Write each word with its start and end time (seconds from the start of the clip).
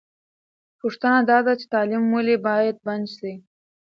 پوښتنه 0.79 1.19
دا 1.29 1.37
ده 1.45 1.53
چې 1.59 1.65
تعلیم 1.73 2.03
ولې 2.13 2.35
باید 2.47 2.75
بند 2.85 3.05
سي؟ 3.17 3.33